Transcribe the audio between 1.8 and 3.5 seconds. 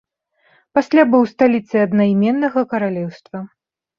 аднайменнага каралеўства.